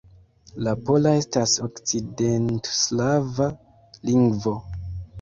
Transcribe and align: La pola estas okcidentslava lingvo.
La 0.67 0.71
pola 0.87 1.11
estas 1.19 1.53
okcidentslava 1.69 3.51
lingvo. 4.11 4.61